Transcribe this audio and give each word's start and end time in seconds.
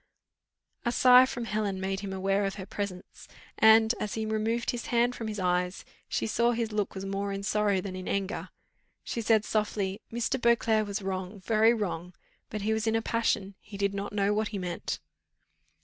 A 0.83 0.91
sigh 0.91 1.27
from 1.27 1.45
Helen 1.45 1.79
made 1.79 1.99
him 1.99 2.11
aware 2.11 2.43
of 2.45 2.55
her 2.55 2.65
presence, 2.65 3.27
and, 3.59 3.93
as 3.99 4.15
he 4.15 4.25
removed 4.25 4.71
his 4.71 4.87
hand 4.87 5.13
from 5.15 5.27
his 5.27 5.39
eyes, 5.39 5.85
she 6.09 6.25
saw 6.25 6.53
his 6.53 6.71
look 6.71 6.95
was 6.95 7.05
more 7.05 7.31
in 7.31 7.43
sorrow 7.43 7.81
than 7.81 7.95
in 7.95 8.07
anger: 8.07 8.49
she 9.03 9.21
said 9.21 9.45
softly, 9.45 10.01
"Mr. 10.11 10.41
Beauclerc 10.41 10.87
was 10.87 11.03
wrong, 11.03 11.39
very 11.41 11.71
wrong, 11.75 12.15
but 12.49 12.63
he 12.63 12.73
was 12.73 12.87
in 12.87 12.95
a 12.95 13.01
passion, 13.03 13.53
he 13.59 13.77
did 13.77 13.93
not 13.93 14.11
know 14.11 14.33
what 14.33 14.47
he 14.47 14.57
meant." 14.57 14.97